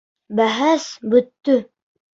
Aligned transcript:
Бәхәс 0.39 0.89
бөттө. 1.15 1.63